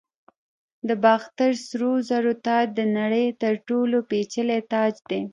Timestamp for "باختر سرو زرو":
1.03-2.33